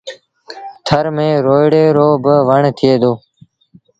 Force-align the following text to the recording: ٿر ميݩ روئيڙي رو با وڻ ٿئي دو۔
ٿر 0.85 1.05
ميݩ 1.15 1.43
روئيڙي 1.45 1.85
رو 1.95 2.07
با 2.23 2.35
وڻ 2.47 2.61
ٿئي 2.77 2.93
دو۔ 3.01 3.11